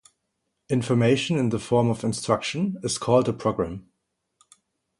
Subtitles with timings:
[0.67, 3.87] Information in the form of instruction is called a program.